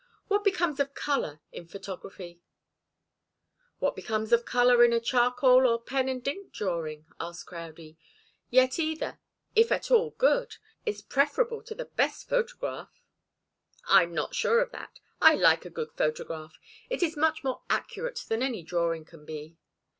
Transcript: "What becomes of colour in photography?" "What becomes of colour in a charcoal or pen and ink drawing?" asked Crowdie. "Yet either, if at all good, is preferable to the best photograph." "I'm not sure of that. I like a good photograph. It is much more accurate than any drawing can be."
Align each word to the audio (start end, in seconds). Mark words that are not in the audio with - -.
"What 0.29 0.43
becomes 0.43 0.79
of 0.79 0.95
colour 0.95 1.41
in 1.51 1.67
photography?" 1.67 2.41
"What 3.77 3.95
becomes 3.95 4.33
of 4.33 4.45
colour 4.45 4.83
in 4.83 4.93
a 4.93 4.99
charcoal 4.99 5.67
or 5.67 5.79
pen 5.79 6.09
and 6.09 6.27
ink 6.27 6.51
drawing?" 6.53 7.05
asked 7.19 7.45
Crowdie. 7.45 7.99
"Yet 8.49 8.79
either, 8.79 9.19
if 9.55 9.71
at 9.71 9.91
all 9.91 10.09
good, 10.17 10.55
is 10.87 11.03
preferable 11.03 11.61
to 11.61 11.75
the 11.75 11.85
best 11.85 12.27
photograph." 12.27 12.99
"I'm 13.85 14.11
not 14.11 14.33
sure 14.33 14.59
of 14.59 14.71
that. 14.71 14.99
I 15.21 15.35
like 15.35 15.65
a 15.65 15.69
good 15.69 15.91
photograph. 15.91 16.57
It 16.89 17.03
is 17.03 17.15
much 17.15 17.43
more 17.43 17.61
accurate 17.69 18.25
than 18.27 18.41
any 18.41 18.63
drawing 18.63 19.05
can 19.05 19.23
be." 19.23 19.55